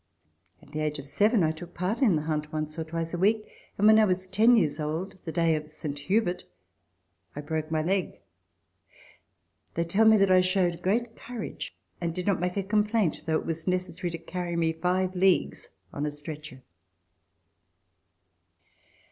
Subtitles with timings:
[0.63, 3.19] At the age of seven I took part In the hunt once or twice a
[3.19, 6.43] week, and when I was ten years old, the day of Saint Hubert,
[7.35, 8.19] I broke my leg.
[9.75, 13.39] They tell me that I showed great courage and did not make a com.plaint, although
[13.39, 16.63] it was necessary to carry me five leagues on a stretcher.